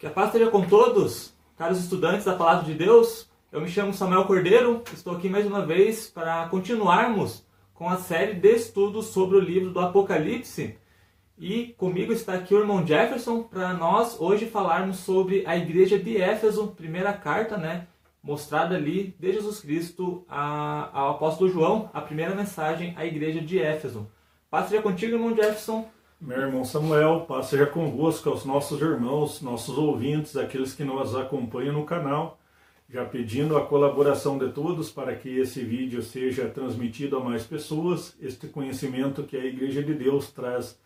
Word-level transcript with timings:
Que 0.00 0.06
a 0.06 0.10
paz 0.10 0.28
esteja 0.28 0.50
com 0.50 0.66
todos, 0.66 1.34
caros 1.58 1.78
estudantes 1.78 2.24
da 2.24 2.34
Palavra 2.34 2.64
de 2.64 2.72
Deus. 2.72 3.28
Eu 3.52 3.60
me 3.60 3.68
chamo 3.68 3.92
Samuel 3.92 4.24
Cordeiro, 4.24 4.82
estou 4.94 5.14
aqui 5.14 5.28
mais 5.28 5.44
uma 5.44 5.66
vez 5.66 6.08
para 6.08 6.48
continuarmos 6.48 7.44
com 7.74 7.86
a 7.86 7.98
série 7.98 8.32
de 8.32 8.48
estudos 8.48 9.08
sobre 9.08 9.36
o 9.36 9.40
livro 9.40 9.68
do 9.68 9.78
Apocalipse. 9.78 10.78
E 11.38 11.74
comigo 11.76 12.14
está 12.14 12.32
aqui 12.32 12.54
o 12.54 12.60
irmão 12.60 12.86
Jefferson 12.86 13.42
para 13.42 13.74
nós 13.74 14.18
hoje 14.18 14.46
falarmos 14.46 15.00
sobre 15.00 15.44
a 15.46 15.54
igreja 15.54 15.98
de 15.98 16.16
Éfeso, 16.16 16.68
primeira 16.68 17.12
carta, 17.12 17.58
né, 17.58 17.86
mostrada 18.22 18.76
ali 18.76 19.14
de 19.20 19.34
Jesus 19.34 19.60
Cristo 19.60 20.24
ao 20.26 21.10
apóstolo 21.10 21.50
João, 21.50 21.90
a 21.92 22.00
primeira 22.00 22.34
mensagem 22.34 22.94
à 22.96 23.04
igreja 23.04 23.42
de 23.42 23.58
Éfeso. 23.58 24.10
Paz 24.50 24.70
seja 24.70 24.80
contigo, 24.80 25.16
irmão 25.16 25.36
Jefferson. 25.36 25.86
Meu 26.22 26.38
irmão 26.38 26.66
Samuel, 26.66 27.24
paz 27.26 27.46
seja 27.46 27.64
convosco, 27.64 28.28
aos 28.28 28.44
nossos 28.44 28.78
irmãos, 28.82 29.40
nossos 29.40 29.78
ouvintes, 29.78 30.36
aqueles 30.36 30.74
que 30.74 30.84
nos 30.84 31.16
acompanham 31.16 31.72
no 31.72 31.86
canal. 31.86 32.38
Já 32.90 33.06
pedindo 33.06 33.56
a 33.56 33.64
colaboração 33.64 34.36
de 34.36 34.52
todos 34.52 34.90
para 34.90 35.16
que 35.16 35.38
esse 35.38 35.64
vídeo 35.64 36.02
seja 36.02 36.46
transmitido 36.46 37.16
a 37.16 37.24
mais 37.24 37.44
pessoas, 37.44 38.14
este 38.20 38.48
conhecimento 38.48 39.22
que 39.22 39.34
a 39.34 39.46
Igreja 39.46 39.82
de 39.82 39.94
Deus 39.94 40.30
traz 40.30 40.78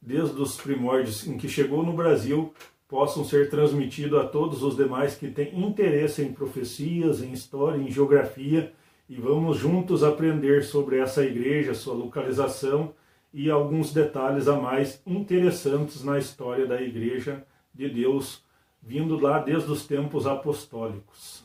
desde 0.00 0.40
os 0.40 0.56
primórdios 0.56 1.26
em 1.26 1.36
que 1.36 1.48
chegou 1.48 1.82
no 1.84 1.92
Brasil, 1.92 2.54
possam 2.86 3.24
ser 3.24 3.50
transmitidos 3.50 4.20
a 4.20 4.24
todos 4.24 4.62
os 4.62 4.76
demais 4.76 5.16
que 5.16 5.26
têm 5.26 5.66
interesse 5.66 6.22
em 6.22 6.32
profecias, 6.32 7.24
em 7.24 7.32
história, 7.32 7.82
em 7.82 7.90
geografia, 7.90 8.72
e 9.08 9.16
vamos 9.16 9.56
juntos 9.56 10.04
aprender 10.04 10.62
sobre 10.62 11.00
essa 11.00 11.24
igreja, 11.24 11.74
sua 11.74 11.94
localização 11.94 12.94
e 13.36 13.50
alguns 13.50 13.92
detalhes 13.92 14.48
a 14.48 14.56
mais 14.56 15.02
interessantes 15.06 16.02
na 16.02 16.18
história 16.18 16.66
da 16.66 16.80
Igreja 16.80 17.46
de 17.74 17.86
Deus, 17.86 18.42
vindo 18.82 19.20
lá 19.20 19.40
desde 19.40 19.70
os 19.70 19.86
tempos 19.86 20.26
apostólicos. 20.26 21.44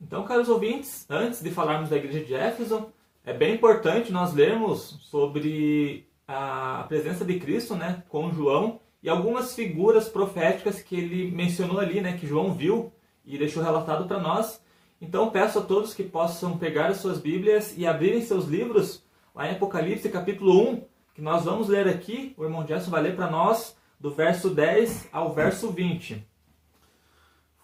Então, 0.00 0.24
caros 0.24 0.48
ouvintes, 0.48 1.06
antes 1.08 1.40
de 1.40 1.48
falarmos 1.48 1.90
da 1.90 1.96
Igreja 1.96 2.24
de 2.24 2.34
Éfeso, 2.34 2.88
é 3.24 3.32
bem 3.32 3.54
importante 3.54 4.10
nós 4.10 4.34
lermos 4.34 4.98
sobre 5.02 6.08
a 6.26 6.86
presença 6.88 7.24
de 7.24 7.38
Cristo, 7.38 7.76
né, 7.76 8.02
com 8.08 8.32
João 8.32 8.80
e 9.00 9.08
algumas 9.08 9.54
figuras 9.54 10.08
proféticas 10.08 10.82
que 10.82 10.96
ele 10.96 11.30
mencionou 11.30 11.78
ali, 11.78 12.00
né, 12.00 12.16
que 12.18 12.26
João 12.26 12.52
viu 12.52 12.92
e 13.24 13.38
deixou 13.38 13.62
relatado 13.62 14.08
para 14.08 14.18
nós. 14.18 14.60
Então, 15.00 15.30
peço 15.30 15.60
a 15.60 15.62
todos 15.62 15.94
que 15.94 16.02
possam 16.02 16.58
pegar 16.58 16.88
as 16.88 16.96
suas 16.96 17.20
Bíblias 17.20 17.78
e 17.78 17.86
abrirem 17.86 18.22
seus 18.22 18.46
livros 18.46 19.04
lá 19.32 19.46
em 19.46 19.52
Apocalipse 19.52 20.08
capítulo 20.08 20.68
1, 20.68 20.91
que 21.14 21.20
nós 21.20 21.44
vamos 21.44 21.68
ler 21.68 21.86
aqui, 21.88 22.34
o 22.36 22.44
irmão 22.44 22.66
Gerson 22.66 22.90
vai 22.90 23.02
ler 23.02 23.16
para 23.16 23.30
nós, 23.30 23.76
do 24.00 24.10
verso 24.10 24.50
10 24.50 25.08
ao 25.12 25.32
verso 25.32 25.70
20. 25.70 26.26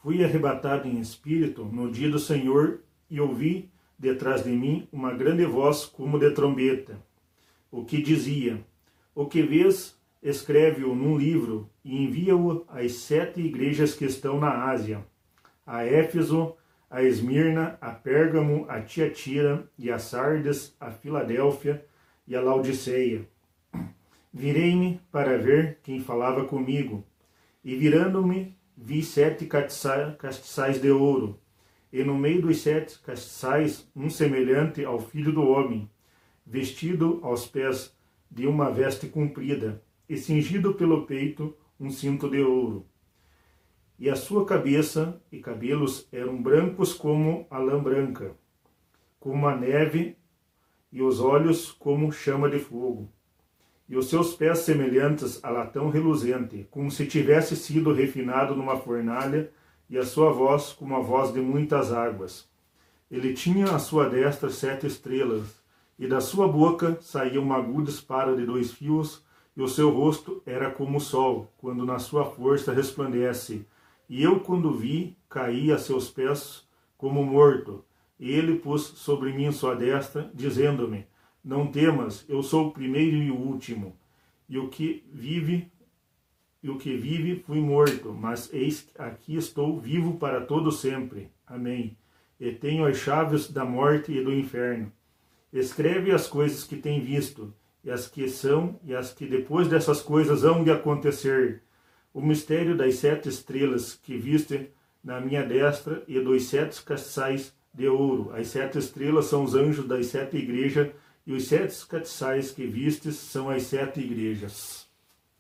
Fui 0.03 0.25
arrebatado 0.25 0.87
em 0.87 1.01
espírito 1.01 1.65
no 1.65 1.91
dia 1.91 2.11
do 2.11 2.19
Senhor 2.19 2.81
e 3.11 3.21
ouvi 3.21 3.71
detrás 3.99 4.45
de 4.45 4.51
mim 4.51 4.87
uma 4.93 5.13
grande 5.13 5.45
voz 5.45 5.85
como 5.85 6.19
de 6.19 6.31
trombeta, 6.31 6.99
o 7.71 7.85
que 7.85 8.01
dizia: 8.01 8.65
O 9.15 9.27
que 9.27 9.43
vês, 9.43 9.99
escreve-o 10.23 10.95
num 10.95 11.19
livro 11.19 11.69
e 11.85 12.05
envia-o 12.05 12.65
às 12.69 12.93
sete 12.93 13.41
igrejas 13.41 13.95
que 13.95 14.05
estão 14.05 14.39
na 14.39 14.71
Ásia, 14.71 15.05
a 15.67 15.85
Éfeso, 15.85 16.55
a 16.91 17.03
Esmirna, 17.03 17.77
a 17.81 17.91
Pérgamo, 17.91 18.65
a 18.69 18.81
Tiatira 18.81 19.69
e 19.79 19.91
a 19.91 19.99
Sardes, 19.99 20.77
a 20.81 20.91
Filadélfia 20.91 21.85
e 22.27 22.37
a 22.37 22.41
Laodiceia. 22.41 23.27
Virei-me 24.39 25.01
para 25.11 25.37
ver 25.37 25.81
quem 25.83 25.99
falava 25.99 26.45
comigo, 26.45 27.05
e 27.65 27.75
virando-me, 27.75 28.57
vi 28.77 29.03
sete 29.03 29.47
castiçais 29.47 30.81
de 30.81 30.93
ouro, 30.93 31.41
e 31.93 32.05
no 32.05 32.17
meio 32.17 32.43
dos 32.43 32.61
sete 32.61 33.01
castiçais 33.01 33.91
um 33.97 34.09
semelhante 34.09 34.85
ao 34.85 35.01
filho 35.01 35.33
do 35.33 35.43
homem, 35.43 35.91
vestido 36.47 37.19
aos 37.25 37.49
pés 37.49 37.93
de 38.31 38.47
uma 38.47 38.71
veste 38.71 39.09
comprida, 39.09 39.83
e 40.09 40.17
cingido 40.17 40.73
pelo 40.73 41.05
peito 41.05 41.53
um 41.81 41.91
cinto 41.91 42.31
de 42.31 42.41
ouro. 42.41 42.87
E 43.99 44.09
a 44.09 44.15
sua 44.15 44.47
cabeça 44.47 45.21
e 45.33 45.41
cabelos 45.41 46.07
eram 46.13 46.41
brancos 46.41 46.95
como 46.95 47.45
a 47.51 47.59
lã 47.59 47.83
branca, 47.83 48.37
como 49.19 49.49
a 49.49 49.57
neve, 49.57 50.17
e 50.93 51.03
os 51.03 51.19
olhos 51.19 51.73
como 51.73 52.13
chama 52.13 52.49
de 52.49 52.61
fogo 52.61 53.13
e 53.89 53.97
os 53.97 54.09
seus 54.09 54.35
pés 54.35 54.59
semelhantes 54.61 55.43
a 55.43 55.51
latão 55.51 55.89
reluzente, 55.89 56.67
como 56.71 56.91
se 56.91 57.07
tivesse 57.07 57.57
sido 57.57 57.93
refinado 57.93 58.55
numa 58.55 58.77
fornalha, 58.77 59.51
e 59.89 59.97
a 59.97 60.05
sua 60.05 60.31
voz 60.31 60.73
como 60.73 60.95
a 60.95 61.01
voz 61.01 61.33
de 61.33 61.41
muitas 61.41 61.93
águas. 61.93 62.47
Ele 63.11 63.33
tinha 63.33 63.65
à 63.75 63.79
sua 63.79 64.09
destra 64.09 64.51
sete 64.51 64.87
estrelas, 64.87 65.59
e 65.99 66.07
da 66.07 66.21
sua 66.21 66.47
boca 66.47 66.99
saía 67.01 67.41
uma 67.41 67.57
aguda 67.57 67.89
espada 67.89 68.37
de 68.37 68.45
dois 68.45 68.71
fios, 68.73 69.25
e 69.57 69.63
o 69.63 69.67
seu 69.67 69.91
rosto 69.91 70.43
era 70.47 70.71
como 70.71 70.99
o 70.99 71.01
sol, 71.01 71.51
quando 71.59 71.85
na 71.85 71.99
sua 71.99 72.25
força 72.27 72.73
resplandece. 72.73 73.67
E 74.09 74.23
eu, 74.23 74.41
quando 74.41 74.73
vi, 74.73 75.17
caí 75.29 75.73
a 75.73 75.79
seus 75.79 76.09
pés 76.09 76.65
como 76.97 77.25
morto. 77.25 77.85
E 78.21 78.31
ele 78.31 78.59
pôs 78.59 78.83
sobre 78.83 79.33
mim 79.33 79.51
sua 79.51 79.75
destra, 79.75 80.31
dizendo-me: 80.33 81.07
não 81.45 81.67
temas, 81.67 82.25
eu 82.29 82.43
sou 82.43 82.69
o 82.69 82.73
primeiro 82.73 83.17
e 83.17 83.31
o 83.31 83.37
último, 83.37 83.97
e 84.49 84.59
o 84.59 84.69
que 84.69 85.05
vive 85.13 85.71
e 86.63 86.69
o 86.69 86.77
que 86.77 86.97
vive 86.97 87.37
fui 87.47 87.61
morto, 87.61 88.13
mas 88.13 88.53
eis 88.53 88.89
aqui 88.99 89.37
estou 89.37 89.79
vivo 89.79 90.17
para 90.19 90.41
todo 90.41 90.73
sempre. 90.73 91.31
Amém. 91.47 91.97
E 92.39 92.51
tenho 92.51 92.85
as 92.85 92.97
chaves 92.97 93.51
da 93.51 93.65
morte 93.65 94.13
e 94.13 94.23
do 94.23 94.33
inferno. 94.33 94.93
Escreve 95.53 96.11
as 96.11 96.27
coisas 96.27 96.65
que 96.65 96.77
tem 96.77 97.01
visto, 97.01 97.55
e 97.83 97.91
as 97.91 98.09
que 98.09 98.29
são, 98.29 98.79
e 98.85 98.95
as 98.95 99.13
que 99.13 99.25
depois 99.25 99.69
dessas 99.69 100.03
coisas 100.03 100.45
hão 100.45 100.65
de 100.65 100.71
acontecer. 100.71 101.63
O 102.13 102.21
mistério 102.21 102.77
das 102.77 102.97
sete 102.97 103.29
estrelas 103.29 103.95
que 103.95 104.17
viste 104.17 104.71
na 105.03 105.21
minha 105.21 105.45
destra 105.45 106.03
e 106.09 106.19
dos 106.21 106.47
sete 106.47 106.83
castiçais 106.83 107.55
de 107.73 107.87
ouro. 107.89 108.33
As 108.35 108.49
sete 108.49 108.79
estrelas 108.79 109.27
são 109.27 109.45
os 109.45 109.55
anjos 109.55 109.87
das 109.87 110.07
sete 110.07 110.37
igrejas 110.37 110.91
e 111.29 111.33
os 111.35 111.47
sete 111.47 111.87
castiçais 111.87 112.51
que 112.53 112.67
vistes 112.67 113.17
são 113.17 113.51
as 113.51 113.65
sete 113.65 114.01
igrejas. 114.01 114.89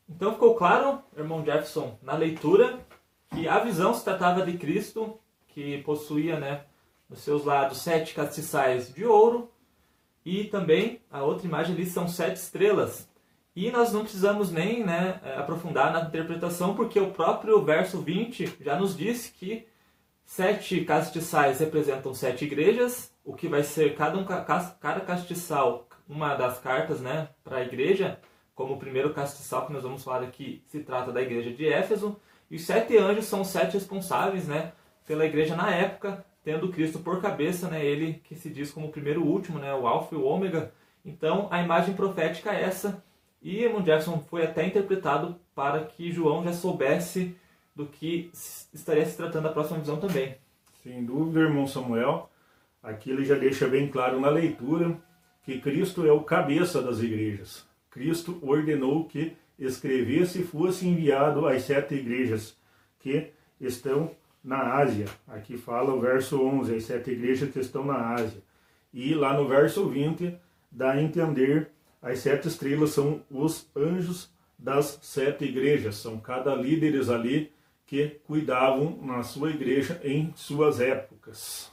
Então 0.06 0.34
ficou 0.34 0.54
claro, 0.54 1.02
irmão 1.16 1.42
Jefferson, 1.42 1.98
na 2.02 2.12
leitura, 2.12 2.78
que 3.30 3.48
a 3.48 3.58
visão 3.58 3.94
se 3.94 4.04
tratava 4.04 4.44
de 4.44 4.58
Cristo, 4.58 5.18
que 5.48 5.78
possuía 5.78 6.38
né, 6.38 6.64
nos 7.08 7.20
seus 7.20 7.42
lados 7.42 7.78
sete 7.78 8.12
castiçais 8.12 8.92
de 8.92 9.06
ouro, 9.06 9.50
e 10.26 10.44
também 10.44 11.00
a 11.10 11.22
outra 11.22 11.46
imagem 11.46 11.74
ali 11.74 11.86
são 11.86 12.06
sete 12.06 12.36
estrelas. 12.36 13.08
E 13.56 13.70
nós 13.70 13.90
não 13.90 14.02
precisamos 14.02 14.52
nem 14.52 14.84
né, 14.84 15.22
aprofundar 15.38 15.90
na 15.90 16.02
interpretação, 16.02 16.76
porque 16.76 17.00
o 17.00 17.12
próprio 17.12 17.64
verso 17.64 18.02
20 18.02 18.58
já 18.60 18.78
nos 18.78 18.94
disse 18.94 19.32
que 19.32 19.66
sete 20.26 20.84
castiçais 20.84 21.60
representam 21.60 22.12
sete 22.12 22.44
igrejas, 22.44 23.10
o 23.28 23.34
que 23.34 23.46
vai 23.46 23.62
ser 23.62 23.94
cada, 23.94 24.16
um, 24.16 24.24
cada 24.24 25.00
castiçal 25.00 25.86
uma 26.08 26.34
das 26.34 26.58
cartas 26.60 26.98
né, 26.98 27.28
para 27.44 27.58
a 27.58 27.62
igreja, 27.62 28.18
como 28.54 28.72
o 28.72 28.78
primeiro 28.78 29.12
castiçal 29.12 29.66
que 29.66 29.72
nós 29.74 29.82
vamos 29.82 30.02
falar 30.02 30.22
aqui 30.22 30.64
se 30.66 30.80
trata 30.80 31.12
da 31.12 31.20
igreja 31.20 31.52
de 31.52 31.68
Éfeso, 31.68 32.18
e 32.50 32.56
os 32.56 32.64
sete 32.64 32.96
anjos 32.96 33.26
são 33.26 33.42
os 33.42 33.48
sete 33.48 33.74
responsáveis 33.74 34.48
né, 34.48 34.72
pela 35.06 35.26
igreja 35.26 35.54
na 35.54 35.70
época, 35.70 36.24
tendo 36.42 36.70
Cristo 36.70 37.00
por 37.00 37.20
cabeça, 37.20 37.68
né, 37.68 37.84
ele 37.84 38.14
que 38.24 38.34
se 38.34 38.48
diz 38.48 38.70
como 38.70 38.86
o 38.86 38.90
primeiro 38.90 39.22
último, 39.22 39.58
né, 39.58 39.74
o 39.74 39.86
alfa 39.86 40.14
e 40.14 40.18
o 40.18 40.24
ômega. 40.24 40.72
Então 41.04 41.48
a 41.50 41.62
imagem 41.62 41.92
profética 41.92 42.54
é 42.54 42.62
essa, 42.62 43.04
e 43.42 43.62
Irmão 43.62 43.84
Jefferson 43.84 44.20
foi 44.20 44.44
até 44.44 44.66
interpretado 44.66 45.38
para 45.54 45.84
que 45.84 46.10
João 46.10 46.42
já 46.44 46.54
soubesse 46.54 47.36
do 47.76 47.84
que 47.84 48.30
estaria 48.72 49.04
se 49.04 49.18
tratando 49.18 49.48
a 49.48 49.52
próxima 49.52 49.80
visão 49.80 49.98
também. 49.98 50.34
Sem 50.82 51.04
dúvida, 51.04 51.40
irmão 51.40 51.66
Samuel. 51.66 52.30
Aqui 52.82 53.10
ele 53.10 53.24
já 53.24 53.36
deixa 53.36 53.66
bem 53.66 53.88
claro 53.88 54.20
na 54.20 54.28
leitura 54.28 54.96
que 55.42 55.60
Cristo 55.60 56.06
é 56.06 56.12
o 56.12 56.22
cabeça 56.22 56.82
das 56.82 57.00
igrejas. 57.00 57.66
Cristo 57.90 58.38
ordenou 58.42 59.06
que 59.06 59.32
escrevesse 59.58 60.40
e 60.40 60.44
fosse 60.44 60.86
enviado 60.86 61.46
às 61.46 61.62
sete 61.62 61.94
igrejas 61.94 62.56
que 62.98 63.30
estão 63.60 64.10
na 64.42 64.74
Ásia. 64.76 65.06
Aqui 65.26 65.56
fala 65.56 65.92
o 65.92 66.00
verso 66.00 66.40
11, 66.40 66.76
as 66.76 66.84
sete 66.84 67.10
igrejas 67.10 67.50
que 67.50 67.58
estão 67.58 67.84
na 67.84 68.14
Ásia. 68.14 68.42
E 68.92 69.14
lá 69.14 69.34
no 69.34 69.48
verso 69.48 69.88
20 69.88 70.36
dá 70.70 70.92
a 70.92 71.02
entender 71.02 71.70
as 72.00 72.20
sete 72.20 72.46
estrelas 72.46 72.90
são 72.90 73.22
os 73.30 73.68
anjos 73.74 74.30
das 74.58 74.98
sete 75.02 75.44
igrejas, 75.44 75.96
são 75.96 76.18
cada 76.18 76.54
líderes 76.54 77.08
ali 77.08 77.52
que 77.86 78.20
cuidavam 78.24 78.98
na 79.02 79.22
sua 79.22 79.50
igreja 79.50 80.00
em 80.04 80.32
suas 80.36 80.80
épocas. 80.80 81.72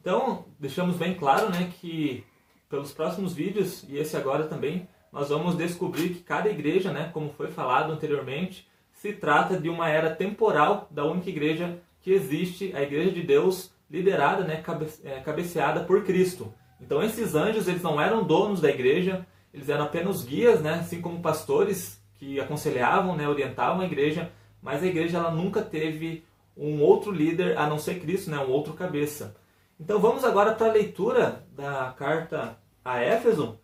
Então, 0.00 0.46
deixamos 0.58 0.96
bem 0.96 1.14
claro 1.14 1.50
né, 1.50 1.70
que 1.80 2.24
pelos 2.68 2.92
próximos 2.92 3.34
vídeos, 3.34 3.84
e 3.88 3.98
esse 3.98 4.16
agora 4.16 4.44
também, 4.44 4.88
nós 5.12 5.28
vamos 5.28 5.56
descobrir 5.56 6.08
que 6.08 6.22
cada 6.22 6.48
igreja, 6.48 6.90
né, 6.90 7.10
como 7.12 7.32
foi 7.34 7.48
falado 7.48 7.92
anteriormente, 7.92 8.66
se 8.92 9.12
trata 9.12 9.58
de 9.58 9.68
uma 9.68 9.88
era 9.88 10.14
temporal 10.14 10.88
da 10.90 11.04
única 11.04 11.28
igreja 11.28 11.78
que 12.00 12.10
existe, 12.12 12.74
a 12.74 12.82
igreja 12.82 13.12
de 13.12 13.22
Deus, 13.22 13.72
liderada, 13.90 14.44
né, 14.44 14.62
é, 15.04 15.20
cabeceada 15.20 15.80
por 15.80 16.02
Cristo. 16.04 16.52
Então 16.80 17.02
esses 17.02 17.34
anjos, 17.34 17.68
eles 17.68 17.82
não 17.82 18.00
eram 18.00 18.24
donos 18.24 18.60
da 18.60 18.70
igreja, 18.70 19.26
eles 19.52 19.68
eram 19.68 19.84
apenas 19.84 20.24
guias, 20.24 20.62
né, 20.62 20.74
assim 20.74 21.00
como 21.00 21.20
pastores 21.20 22.02
que 22.14 22.40
aconselhavam, 22.40 23.14
né, 23.14 23.28
orientavam 23.28 23.82
a 23.82 23.86
igreja, 23.86 24.32
mas 24.62 24.82
a 24.82 24.86
igreja 24.86 25.18
ela 25.18 25.30
nunca 25.30 25.60
teve 25.60 26.24
um 26.56 26.80
outro 26.80 27.12
líder 27.12 27.58
a 27.58 27.66
não 27.66 27.78
ser 27.78 28.00
Cristo, 28.00 28.30
né, 28.30 28.38
um 28.38 28.50
outro 28.50 28.72
cabeça. 28.72 29.36
Então 29.78 29.98
vamos 29.98 30.24
agora 30.24 30.54
para 30.54 30.68
a 30.68 30.72
leitura 30.72 31.44
da 31.54 31.94
carta 31.96 32.58
a 32.84 33.00
Éfeso. 33.00 33.58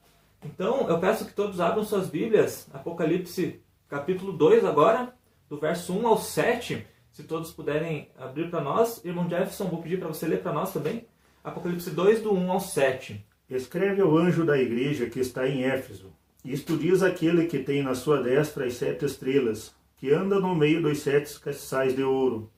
Então 0.45 0.89
eu 0.89 0.99
peço 0.99 1.25
que 1.25 1.33
todos 1.33 1.61
abram 1.61 1.85
suas 1.85 2.09
Bíblias, 2.09 2.69
Apocalipse 2.73 3.61
capítulo 3.89 4.33
2 4.33 4.65
agora, 4.65 5.15
do 5.49 5.59
verso 5.59 5.93
1 5.93 6.07
ao 6.07 6.19
7. 6.19 6.87
Se 7.11 7.23
todos 7.25 7.51
puderem 7.51 8.11
abrir 8.17 8.51
para 8.51 8.61
nós. 8.61 9.05
Irmão 9.05 9.29
Jefferson, 9.29 9.65
vou 9.65 9.83
pedir 9.83 9.99
para 9.99 10.09
você 10.09 10.27
ler 10.27 10.41
para 10.41 10.53
nós 10.53 10.73
também. 10.73 11.07
Apocalipse 11.43 11.91
2, 11.91 12.23
do 12.23 12.33
1 12.33 12.53
ao 12.53 12.61
7. 12.61 13.27
Escreve 13.49 14.03
ao 14.03 14.17
anjo 14.17 14.45
da 14.45 14.59
igreja 14.59 15.09
que 15.09 15.19
está 15.19 15.49
em 15.49 15.65
Éfeso. 15.65 16.13
Isto 16.45 16.77
diz 16.77 17.03
aquele 17.03 17.47
que 17.47 17.59
tem 17.59 17.83
na 17.83 17.95
sua 17.95 18.23
destra 18.23 18.67
as 18.67 18.75
sete 18.75 19.05
estrelas, 19.05 19.75
que 19.97 20.13
anda 20.13 20.39
no 20.39 20.55
meio 20.55 20.83
dos 20.83 20.99
sete 21.01 21.41
castiçais 21.41 21.97
de 21.97 22.03
ouro. 22.03 22.51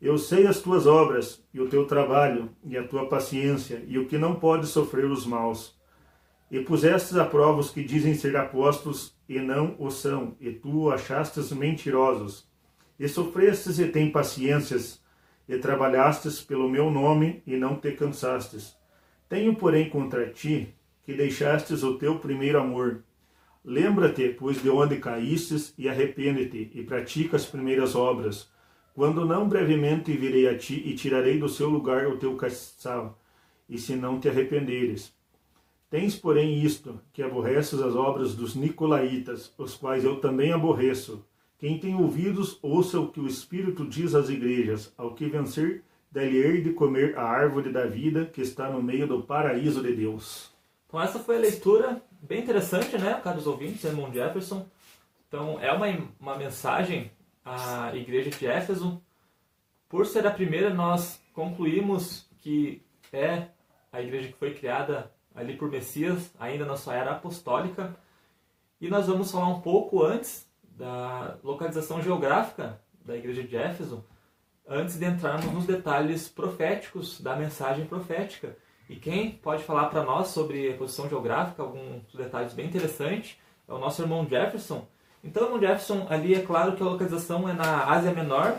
Eu 0.00 0.18
sei 0.18 0.46
as 0.46 0.60
tuas 0.60 0.86
obras, 0.86 1.42
e 1.54 1.60
o 1.60 1.68
teu 1.70 1.86
trabalho, 1.86 2.50
e 2.62 2.76
a 2.76 2.86
tua 2.86 3.08
paciência, 3.08 3.82
e 3.88 3.98
o 3.98 4.06
que 4.06 4.18
não 4.18 4.34
pode 4.34 4.66
sofrer 4.66 5.06
os 5.06 5.24
maus. 5.24 5.74
E 6.50 6.60
pusestes 6.60 7.16
a 7.16 7.24
prova 7.24 7.60
os 7.60 7.70
que 7.70 7.82
dizem 7.82 8.14
ser 8.14 8.36
apóstolos, 8.36 9.16
e 9.26 9.38
não 9.40 9.74
o 9.78 9.90
são, 9.90 10.36
e 10.38 10.50
tu 10.50 10.90
achastes 10.90 11.50
mentirosos. 11.50 12.46
E 13.00 13.08
sofrestes 13.08 13.78
e 13.78 13.88
tem 13.88 14.12
paciências, 14.12 15.02
e 15.48 15.56
trabalhastes 15.56 16.42
pelo 16.42 16.68
meu 16.68 16.90
nome, 16.90 17.42
e 17.46 17.56
não 17.56 17.76
te 17.76 17.92
cansastes. 17.92 18.76
Tenho, 19.30 19.56
porém, 19.56 19.88
contra 19.88 20.28
ti, 20.28 20.74
que 21.04 21.14
deixastes 21.14 21.82
o 21.82 21.96
teu 21.96 22.18
primeiro 22.18 22.60
amor. 22.60 23.02
Lembra-te, 23.64 24.28
pois, 24.28 24.62
de 24.62 24.68
onde 24.68 24.98
caístes, 24.98 25.72
e 25.78 25.88
arrepende-te, 25.88 26.70
e 26.74 26.82
pratica 26.84 27.34
as 27.36 27.46
primeiras 27.46 27.94
obras 27.94 28.54
quando 28.96 29.26
não 29.26 29.46
brevemente 29.46 30.16
virei 30.16 30.48
a 30.48 30.56
ti 30.56 30.82
e 30.86 30.94
tirarei 30.94 31.38
do 31.38 31.50
seu 31.50 31.68
lugar 31.68 32.06
o 32.06 32.16
teu 32.16 32.34
castiçal, 32.34 33.18
e 33.68 33.76
se 33.76 33.94
não 33.94 34.18
te 34.18 34.26
arrependeres. 34.26 35.14
Tens, 35.90 36.16
porém, 36.16 36.62
isto, 36.62 36.98
que 37.12 37.22
aborreces 37.22 37.82
as 37.82 37.94
obras 37.94 38.34
dos 38.34 38.54
Nicolaítas, 38.56 39.52
os 39.58 39.74
quais 39.74 40.02
eu 40.02 40.18
também 40.18 40.50
aborreço. 40.50 41.22
Quem 41.58 41.78
tem 41.78 41.94
ouvidos, 41.94 42.58
ouça 42.62 42.98
o 42.98 43.12
que 43.12 43.20
o 43.20 43.26
Espírito 43.26 43.84
diz 43.84 44.14
às 44.14 44.30
igrejas. 44.30 44.90
Ao 44.96 45.14
que 45.14 45.26
vencer, 45.26 45.84
dá-lhe 46.10 46.62
de 46.62 46.72
comer 46.72 47.18
a 47.18 47.22
árvore 47.22 47.70
da 47.70 47.84
vida 47.84 48.24
que 48.24 48.40
está 48.40 48.70
no 48.70 48.82
meio 48.82 49.06
do 49.06 49.22
paraíso 49.22 49.82
de 49.82 49.92
Deus. 49.92 50.50
Então 50.88 51.02
essa 51.02 51.18
foi 51.18 51.36
a 51.36 51.40
leitura 51.40 52.02
bem 52.22 52.40
interessante, 52.40 52.96
né, 52.96 53.20
caros 53.22 53.46
ouvintes, 53.46 53.84
Edmond 53.84 54.14
Jefferson. 54.14 54.66
Então 55.28 55.60
é 55.60 55.70
uma, 55.70 55.86
uma 56.18 56.38
mensagem 56.38 57.10
a 57.46 57.94
igreja 57.94 58.30
de 58.30 58.44
Éfeso. 58.44 59.00
Por 59.88 60.04
ser 60.04 60.26
a 60.26 60.32
primeira, 60.32 60.74
nós 60.74 61.22
concluímos 61.32 62.28
que 62.40 62.82
é 63.12 63.46
a 63.92 64.02
igreja 64.02 64.28
que 64.28 64.38
foi 64.38 64.52
criada 64.52 65.12
ali 65.32 65.56
por 65.56 65.70
Messias, 65.70 66.34
ainda 66.40 66.64
na 66.64 66.76
sua 66.76 66.94
era 66.94 67.12
apostólica. 67.12 67.96
E 68.80 68.88
nós 68.88 69.06
vamos 69.06 69.30
falar 69.30 69.48
um 69.48 69.60
pouco 69.60 70.02
antes 70.02 70.50
da 70.62 71.38
localização 71.44 72.02
geográfica 72.02 72.80
da 73.04 73.16
igreja 73.16 73.44
de 73.44 73.56
Éfeso, 73.56 74.04
antes 74.68 74.98
de 74.98 75.04
entrarmos 75.06 75.52
nos 75.52 75.66
detalhes 75.66 76.28
proféticos 76.28 77.20
da 77.20 77.36
mensagem 77.36 77.86
profética. 77.86 78.56
E 78.88 78.96
quem 78.96 79.30
pode 79.30 79.62
falar 79.62 79.86
para 79.86 80.02
nós 80.02 80.28
sobre 80.28 80.72
a 80.72 80.76
posição 80.76 81.08
geográfica, 81.08 81.62
alguns 81.62 82.12
detalhes 82.12 82.52
bem 82.52 82.66
interessantes, 82.66 83.38
é 83.68 83.72
o 83.72 83.78
nosso 83.78 84.02
irmão 84.02 84.26
Jefferson, 84.28 84.86
então, 85.24 85.54
o 85.54 85.60
Jefferson, 85.60 86.06
ali 86.08 86.34
é 86.34 86.40
claro 86.40 86.76
que 86.76 86.82
a 86.82 86.86
localização 86.86 87.48
é 87.48 87.52
na 87.52 87.84
Ásia 87.90 88.12
Menor 88.12 88.56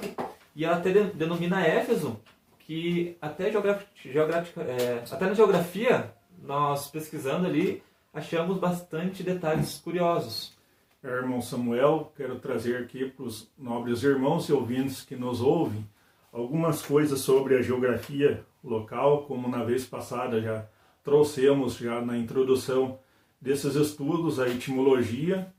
e 0.55 0.65
ela 0.65 0.77
até 0.77 0.91
denomina 0.91 1.65
Éfeso, 1.65 2.19
que 2.59 3.15
até, 3.21 3.49
é, 3.49 5.03
até 5.09 5.25
na 5.25 5.33
geografia, 5.33 6.13
nós 6.43 6.89
pesquisando 6.89 7.47
ali, 7.47 7.81
achamos 8.13 8.57
bastante 8.57 9.23
detalhes 9.23 9.77
curiosos. 9.77 10.57
É, 11.03 11.07
irmão 11.07 11.41
Samuel, 11.41 12.11
quero 12.17 12.39
trazer 12.39 12.77
aqui 12.77 13.05
para 13.05 13.23
os 13.23 13.49
nobres 13.57 14.03
irmãos 14.03 14.49
e 14.49 14.53
ouvintes 14.53 15.01
que 15.01 15.15
nos 15.15 15.41
ouvem 15.41 15.87
algumas 16.33 16.81
coisas 16.81 17.19
sobre 17.21 17.55
a 17.55 17.61
geografia 17.61 18.43
local, 18.63 19.23
como 19.23 19.47
na 19.47 19.63
vez 19.63 19.85
passada 19.85 20.41
já 20.41 20.65
trouxemos 21.03 21.77
já 21.77 22.01
na 22.01 22.17
introdução 22.17 22.99
desses 23.39 23.75
estudos 23.75 24.39
a 24.39 24.49
etimologia 24.49 25.53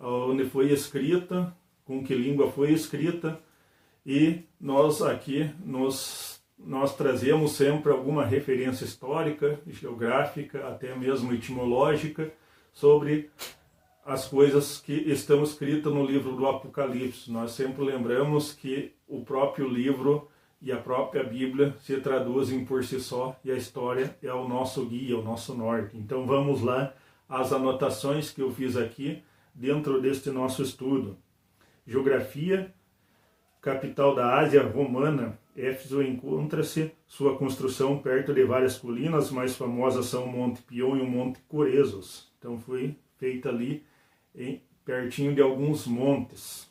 onde 0.00 0.44
foi 0.46 0.72
escrita, 0.72 1.54
com 1.84 2.02
que 2.02 2.14
língua 2.14 2.50
foi 2.50 2.72
escrita, 2.72 3.40
e 4.04 4.40
nós 4.60 5.02
aqui 5.02 5.50
nos, 5.64 6.40
nós 6.58 6.96
trazemos 6.96 7.52
sempre 7.52 7.92
alguma 7.92 8.24
referência 8.24 8.84
histórica, 8.84 9.60
geográfica, 9.66 10.66
até 10.68 10.94
mesmo 10.96 11.32
etimológica, 11.34 12.32
sobre 12.72 13.30
as 14.04 14.26
coisas 14.26 14.80
que 14.80 14.92
estão 14.92 15.42
escritas 15.42 15.92
no 15.92 16.04
livro 16.04 16.34
do 16.34 16.46
Apocalipse. 16.46 17.30
Nós 17.30 17.52
sempre 17.52 17.84
lembramos 17.84 18.52
que 18.52 18.92
o 19.06 19.22
próprio 19.22 19.68
livro 19.68 20.28
e 20.62 20.72
a 20.72 20.76
própria 20.76 21.22
Bíblia 21.22 21.74
se 21.80 21.96
traduzem 22.00 22.64
por 22.64 22.84
si 22.84 23.00
só 23.00 23.38
e 23.44 23.50
a 23.50 23.56
história 23.56 24.16
é 24.22 24.32
o 24.32 24.48
nosso 24.48 24.84
guia, 24.84 25.18
o 25.18 25.22
nosso 25.22 25.54
norte. 25.54 25.96
Então 25.96 26.26
vamos 26.26 26.62
lá 26.62 26.92
as 27.28 27.52
anotações 27.52 28.30
que 28.30 28.42
eu 28.42 28.50
fiz 28.50 28.76
aqui 28.76 29.22
dentro 29.60 30.00
deste 30.00 30.30
nosso 30.30 30.62
estudo. 30.62 31.18
Geografia, 31.86 32.74
capital 33.60 34.14
da 34.14 34.38
Ásia 34.38 34.62
Romana, 34.62 35.38
Éfeso 35.54 36.02
encontra-se 36.02 36.92
sua 37.06 37.36
construção 37.36 37.98
perto 37.98 38.32
de 38.32 38.42
várias 38.42 38.78
colinas, 38.78 39.30
mais 39.30 39.54
famosas 39.54 40.06
são 40.06 40.24
o 40.24 40.32
Monte 40.32 40.62
Pion 40.62 40.96
e 40.96 41.02
o 41.02 41.06
Monte 41.06 41.40
Corezos. 41.46 42.32
Então 42.38 42.58
foi 42.58 42.96
feita 43.18 43.50
ali 43.50 43.84
em, 44.34 44.62
pertinho 44.82 45.34
de 45.34 45.42
alguns 45.42 45.86
montes. 45.86 46.66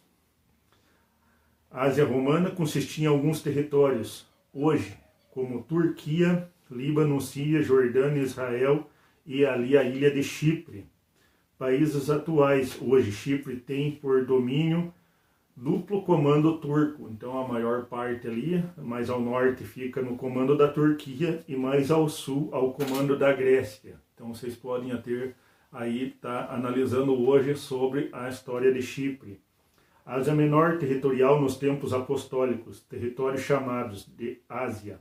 A 1.70 1.84
Ásia 1.84 2.06
Romana 2.06 2.50
consistia 2.50 3.04
em 3.06 3.08
alguns 3.08 3.44
territórios, 3.44 4.26
hoje, 4.52 4.98
como 5.30 5.62
Turquia, 5.62 6.50
Líbano, 6.72 7.22
Síria, 7.22 7.62
Jordânia, 7.62 8.24
Israel 8.24 8.90
e 9.28 9.46
ali 9.46 9.78
a 9.78 9.84
ilha 9.84 10.10
de 10.10 10.24
Chipre 10.24 10.88
países 11.60 12.10
atuais. 12.10 12.82
Hoje, 12.82 13.12
Chipre 13.12 13.58
tem 13.58 13.92
por 13.92 14.26
domínio 14.26 14.94
duplo 15.56 16.02
comando 16.04 16.58
turco. 16.58 17.10
Então, 17.12 17.38
a 17.38 17.46
maior 17.46 17.86
parte 17.86 18.26
ali, 18.26 18.64
mais 18.78 19.10
ao 19.10 19.20
norte, 19.20 19.66
fica 19.66 20.02
no 20.02 20.16
comando 20.16 20.58
da 20.58 20.70
Turquia 20.70 21.44
e 21.50 21.58
mais 21.58 21.92
ao 21.92 22.08
sul, 22.08 22.50
ao 22.54 22.72
comando 22.72 23.20
da 23.20 23.34
Grécia. 23.34 24.00
Então, 24.16 24.34
vocês 24.34 24.56
podem 24.56 24.96
ter 25.02 25.36
aí 25.72 26.12
tá 26.22 26.48
analisando 26.50 27.14
hoje 27.14 27.56
sobre 27.56 28.10
a 28.14 28.30
história 28.30 28.74
de 28.74 28.82
Chipre. 28.82 29.42
Ásia 30.06 30.34
Menor 30.34 30.80
territorial 30.80 31.40
nos 31.40 31.58
tempos 31.58 31.94
apostólicos, 31.94 32.82
territórios 32.82 33.42
chamados 33.42 34.10
de 34.18 34.40
Ásia. 34.48 35.00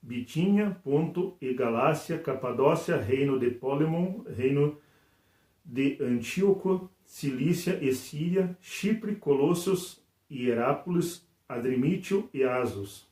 Bitínia, 0.00 0.76
Ponto 0.84 1.36
e 1.40 1.52
Galácia, 1.52 2.18
Capadócia, 2.18 2.96
Reino 2.96 3.38
de 3.38 3.50
Polemon, 3.50 4.22
Reino 4.36 4.72
de 4.72 4.89
de 5.64 5.98
Antíoco, 6.00 6.90
Cilícia 7.04 7.78
e 7.82 7.92
Síria, 7.92 8.56
Chipre, 8.60 9.16
Colossos, 9.16 10.02
Hierápolis, 10.30 11.26
Adrimítio 11.48 12.28
e 12.32 12.44
Asos. 12.44 13.08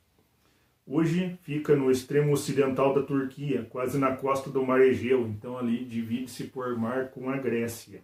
Hoje 0.86 1.38
fica 1.42 1.76
no 1.76 1.90
extremo 1.90 2.32
ocidental 2.32 2.94
da 2.94 3.02
Turquia, 3.02 3.66
quase 3.68 3.98
na 3.98 4.16
costa 4.16 4.48
do 4.48 4.64
Mar 4.64 4.80
Egeu, 4.80 5.28
então 5.28 5.58
ali 5.58 5.84
divide-se 5.84 6.44
por 6.44 6.78
mar 6.78 7.10
com 7.10 7.28
a 7.28 7.36
Grécia. 7.36 8.02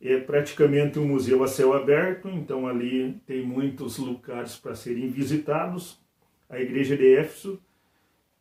É 0.00 0.16
praticamente 0.20 0.96
um 0.98 1.08
museu 1.08 1.42
a 1.42 1.48
céu 1.48 1.72
aberto, 1.72 2.28
então 2.28 2.68
ali 2.68 3.20
tem 3.26 3.44
muitos 3.44 3.98
lugares 3.98 4.54
para 4.54 4.76
serem 4.76 5.08
visitados. 5.08 5.98
A 6.48 6.60
igreja 6.60 6.96
de 6.96 7.16
Éfeso, 7.16 7.60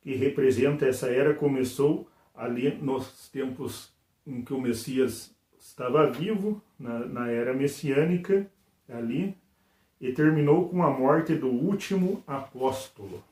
que 0.02 0.14
representa 0.14 0.86
essa 0.86 1.08
era, 1.08 1.34
começou 1.34 2.08
ali 2.36 2.72
nos 2.80 3.28
tempos 3.30 3.92
em 4.28 4.44
que 4.44 4.54
o 4.54 4.62
Messias 4.62 5.34
estava 5.58 6.12
vivo, 6.12 6.62
na, 6.78 7.00
na 7.00 7.32
era 7.32 7.54
messiânica, 7.54 8.46
ali, 8.88 9.36
e 10.00 10.12
terminou 10.12 10.70
com 10.70 10.84
a 10.84 10.92
morte 10.92 11.34
do 11.34 11.48
último 11.48 12.24
apóstolo. 12.28 13.24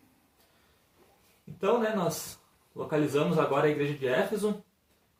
Então, 1.47 1.79
né, 1.79 1.93
nós 1.93 2.39
localizamos 2.75 3.37
agora 3.37 3.67
a 3.67 3.69
igreja 3.69 3.93
de 3.93 4.07
Éfeso 4.07 4.63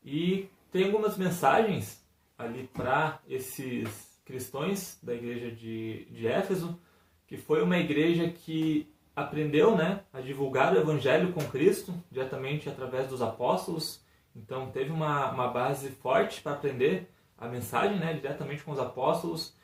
e 0.03 0.49
tem 0.71 0.85
algumas 0.85 1.17
mensagens 1.17 2.03
ali 2.37 2.67
para 2.73 3.19
esses 3.27 4.19
cristãos 4.25 4.97
da 5.03 5.13
igreja 5.13 5.51
de, 5.51 6.05
de 6.05 6.27
Éfeso, 6.27 6.79
que 7.27 7.37
foi 7.37 7.61
uma 7.61 7.77
igreja 7.77 8.27
que 8.29 8.91
aprendeu 9.15 9.75
né, 9.75 10.01
a 10.11 10.19
divulgar 10.19 10.73
o 10.73 10.77
evangelho 10.77 11.31
com 11.31 11.41
Cristo 11.45 11.93
diretamente 12.11 12.67
através 12.67 13.07
dos 13.07 13.21
apóstolos. 13.21 14.03
Então 14.35 14.69
teve 14.69 14.91
uma, 14.91 15.31
uma 15.31 15.47
base 15.47 15.89
forte 15.89 16.41
para 16.41 16.53
aprender 16.53 17.09
a 17.37 17.47
mensagem 17.47 17.97
né, 17.97 18.13
diretamente 18.13 18.63
com 18.63 18.71
os 18.71 18.79
apóstolos. 18.79 19.55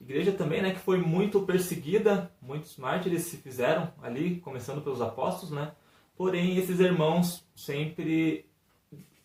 Igreja 0.00 0.32
também 0.32 0.62
né, 0.62 0.72
que 0.72 0.78
foi 0.78 0.98
muito 0.98 1.42
perseguida, 1.42 2.30
muitos 2.40 2.76
mártires 2.76 3.22
se 3.22 3.38
fizeram 3.38 3.92
ali, 4.02 4.40
começando 4.40 4.82
pelos 4.82 5.00
apóstolos, 5.00 5.50
né? 5.50 5.72
Porém, 6.16 6.56
esses 6.56 6.80
irmãos 6.80 7.44
sempre, 7.54 8.48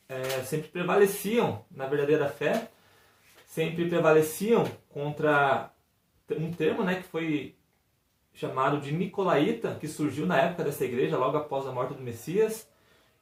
é, 0.07 0.23
sempre 0.43 0.67
prevaleciam 0.69 1.65
na 1.71 1.87
verdadeira 1.87 2.29
fé, 2.29 2.69
sempre 3.45 3.87
prevaleciam 3.87 4.63
contra 4.89 5.71
um 6.31 6.51
termo 6.51 6.83
né, 6.83 6.95
que 6.95 7.03
foi 7.03 7.55
chamado 8.33 8.79
de 8.79 8.91
Nicolaíta, 8.91 9.75
que 9.79 9.87
surgiu 9.87 10.25
na 10.25 10.39
época 10.39 10.63
dessa 10.63 10.85
igreja, 10.85 11.17
logo 11.17 11.37
após 11.37 11.67
a 11.67 11.71
morte 11.71 11.93
do 11.93 12.01
Messias. 12.01 12.67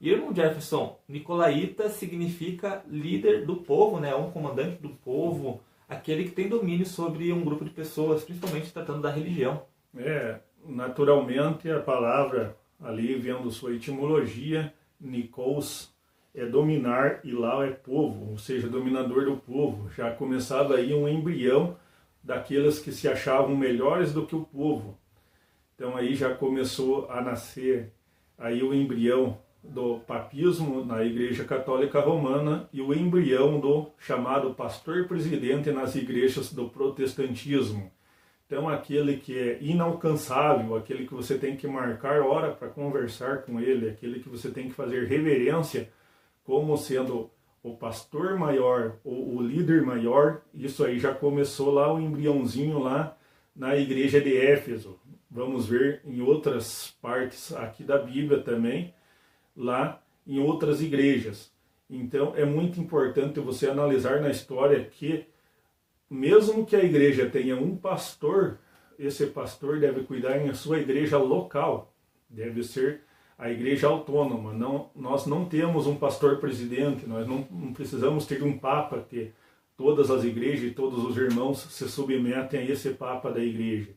Irmão 0.09 0.33
Jefferson, 0.33 0.99
Nicolaíta 1.07 1.87
significa 1.89 2.83
líder 2.87 3.45
do 3.45 3.57
povo, 3.57 3.99
né? 3.99 4.15
um 4.15 4.31
comandante 4.31 4.81
do 4.81 4.89
povo, 4.89 5.61
aquele 5.87 6.23
que 6.23 6.31
tem 6.31 6.49
domínio 6.49 6.85
sobre 6.85 7.31
um 7.31 7.43
grupo 7.43 7.63
de 7.63 7.69
pessoas, 7.69 8.23
principalmente 8.23 8.73
tratando 8.73 9.01
da 9.01 9.11
religião. 9.11 9.63
É, 9.95 10.39
naturalmente 10.65 11.69
a 11.69 11.79
palavra 11.79 12.57
ali 12.79 13.15
vendo 13.15 13.51
sua 13.51 13.75
etimologia, 13.75 14.73
Nikos 14.99 15.93
é 16.33 16.45
dominar 16.45 17.19
e 17.23 17.31
lá 17.31 17.65
é 17.65 17.71
povo, 17.71 18.31
ou 18.31 18.37
seja, 18.37 18.67
dominador 18.67 19.25
do 19.25 19.37
povo. 19.37 19.89
Já 19.91 20.11
começava 20.11 20.75
aí 20.75 20.93
um 20.93 21.07
embrião 21.07 21.77
daqueles 22.23 22.79
que 22.79 22.91
se 22.91 23.07
achavam 23.07 23.55
melhores 23.55 24.13
do 24.13 24.25
que 24.25 24.35
o 24.35 24.45
povo. 24.45 24.97
Então 25.75 25.95
aí 25.95 26.15
já 26.15 26.33
começou 26.33 27.09
a 27.09 27.21
nascer 27.21 27.91
aí 28.37 28.63
o 28.63 28.73
embrião 28.73 29.37
do 29.63 29.99
papismo 29.99 30.83
na 30.83 31.03
Igreja 31.03 31.43
Católica 31.43 31.99
Romana 31.99 32.67
e 32.73 32.81
o 32.81 32.93
embrião 32.93 33.59
do 33.59 33.87
chamado 33.97 34.53
pastor 34.53 35.07
presidente 35.07 35.71
nas 35.71 35.95
igrejas 35.95 36.51
do 36.51 36.67
protestantismo. 36.69 37.91
Então 38.47 38.67
aquele 38.67 39.17
que 39.17 39.37
é 39.37 39.57
inalcançável, 39.61 40.75
aquele 40.75 41.07
que 41.07 41.13
você 41.13 41.37
tem 41.37 41.55
que 41.55 41.67
marcar 41.67 42.21
hora 42.21 42.51
para 42.51 42.67
conversar 42.67 43.43
com 43.43 43.59
ele, 43.59 43.89
aquele 43.89 44.19
que 44.19 44.27
você 44.27 44.49
tem 44.49 44.67
que 44.67 44.73
fazer 44.73 45.07
reverência 45.07 45.89
como 46.43 46.75
sendo 46.75 47.29
o 47.63 47.77
pastor 47.77 48.37
maior 48.37 48.97
ou 49.03 49.37
o 49.37 49.41
líder 49.41 49.83
maior, 49.83 50.41
isso 50.53 50.83
aí 50.83 50.99
já 50.99 51.13
começou 51.13 51.71
lá 51.71 51.93
o 51.93 51.99
embriãozinho 51.99 52.79
lá 52.79 53.15
na 53.55 53.77
igreja 53.77 54.19
de 54.19 54.35
Éfeso. 54.35 54.99
Vamos 55.29 55.67
ver 55.67 56.01
em 56.03 56.19
outras 56.21 56.93
partes 57.01 57.53
aqui 57.53 57.83
da 57.83 57.97
Bíblia 57.97 58.41
também, 58.41 58.93
lá 59.55 60.01
em 60.25 60.39
outras 60.39 60.81
igrejas. 60.81 61.51
Então 61.89 62.33
é 62.35 62.45
muito 62.45 62.79
importante 62.79 63.39
você 63.39 63.67
analisar 63.67 64.21
na 64.21 64.29
história 64.29 64.83
que, 64.83 65.25
mesmo 66.09 66.65
que 66.65 66.75
a 66.75 66.83
igreja 66.83 67.29
tenha 67.29 67.57
um 67.57 67.75
pastor, 67.75 68.59
esse 68.97 69.27
pastor 69.27 69.79
deve 69.79 70.03
cuidar 70.03 70.37
em 70.37 70.53
sua 70.53 70.79
igreja 70.79 71.17
local, 71.17 71.93
deve 72.29 72.63
ser 72.63 73.01
a 73.37 73.49
igreja 73.49 73.87
autônoma. 73.87 74.53
Não, 74.53 74.91
nós 74.95 75.25
não 75.25 75.45
temos 75.45 75.87
um 75.87 75.95
pastor 75.95 76.37
presidente, 76.37 77.07
nós 77.07 77.27
não, 77.27 77.45
não 77.49 77.73
precisamos 77.73 78.25
ter 78.25 78.43
um 78.43 78.57
papa 78.57 79.03
que 79.09 79.31
todas 79.75 80.11
as 80.11 80.23
igrejas 80.23 80.71
e 80.71 80.73
todos 80.75 81.03
os 81.03 81.17
irmãos 81.17 81.59
se 81.59 81.89
submetem 81.89 82.59
a 82.59 82.65
esse 82.65 82.91
papa 82.91 83.31
da 83.31 83.43
igreja. 83.43 83.95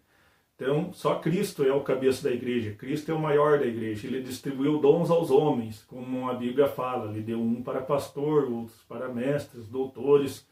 Então, 0.56 0.92
só 0.92 1.16
Cristo 1.16 1.64
é 1.64 1.72
o 1.72 1.82
cabeça 1.82 2.28
da 2.28 2.34
igreja, 2.34 2.74
Cristo 2.74 3.10
é 3.10 3.14
o 3.14 3.18
maior 3.18 3.58
da 3.58 3.66
igreja. 3.66 4.06
Ele 4.06 4.22
distribuiu 4.22 4.78
dons 4.78 5.10
aos 5.10 5.30
homens, 5.30 5.82
como 5.84 6.28
a 6.28 6.34
Bíblia 6.34 6.68
fala. 6.68 7.10
Ele 7.10 7.22
deu 7.22 7.40
um 7.40 7.62
para 7.62 7.80
pastor, 7.80 8.50
outros 8.50 8.82
para 8.88 9.08
mestres, 9.08 9.66
doutores, 9.66 10.46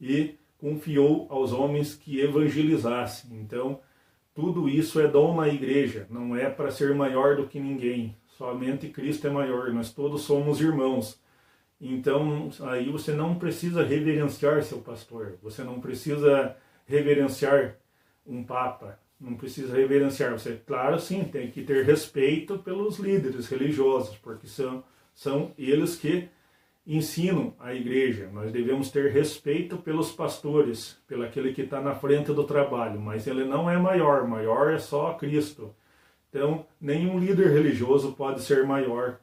e 0.00 0.34
confiou 0.58 1.26
aos 1.30 1.52
homens 1.52 1.94
que 1.94 2.20
evangelizassem. 2.20 3.38
Então, 3.38 3.80
tudo 4.34 4.68
isso 4.68 4.98
é 4.98 5.06
dom 5.06 5.36
na 5.36 5.48
igreja, 5.48 6.08
não 6.10 6.34
é 6.34 6.50
para 6.50 6.70
ser 6.70 6.92
maior 6.94 7.36
do 7.36 7.46
que 7.46 7.60
ninguém. 7.60 8.16
Somente 8.36 8.88
Cristo 8.88 9.28
é 9.28 9.30
maior, 9.30 9.72
nós 9.72 9.92
todos 9.92 10.22
somos 10.22 10.60
irmãos. 10.60 11.22
Então, 11.80 12.50
aí 12.62 12.90
você 12.90 13.12
não 13.12 13.36
precisa 13.36 13.84
reverenciar 13.84 14.62
seu 14.64 14.78
pastor, 14.78 15.38
você 15.40 15.62
não 15.62 15.80
precisa 15.80 16.56
reverenciar 16.86 17.76
um 18.26 18.42
papa, 18.42 18.98
não 19.20 19.34
precisa 19.34 19.74
reverenciar. 19.74 20.32
Você, 20.32 20.60
claro, 20.66 20.98
sim, 20.98 21.24
tem 21.24 21.50
que 21.50 21.62
ter 21.62 21.84
respeito 21.84 22.58
pelos 22.58 22.98
líderes 22.98 23.48
religiosos, 23.48 24.16
porque 24.16 24.46
são, 24.46 24.84
são 25.14 25.52
eles 25.56 25.96
que 25.96 26.28
ensinam 26.86 27.54
a 27.58 27.74
igreja. 27.74 28.28
Nós 28.32 28.52
devemos 28.52 28.90
ter 28.90 29.10
respeito 29.10 29.78
pelos 29.78 30.12
pastores, 30.12 30.98
pelo 31.06 31.24
aquele 31.24 31.52
que 31.52 31.62
está 31.62 31.80
na 31.80 31.94
frente 31.94 32.32
do 32.32 32.44
trabalho, 32.44 33.00
mas 33.00 33.26
ele 33.26 33.44
não 33.44 33.70
é 33.70 33.78
maior, 33.78 34.28
maior 34.28 34.72
é 34.72 34.78
só 34.78 35.14
Cristo. 35.14 35.74
Então, 36.28 36.66
nenhum 36.80 37.18
líder 37.18 37.48
religioso 37.50 38.12
pode 38.12 38.42
ser 38.42 38.66
maior 38.66 39.20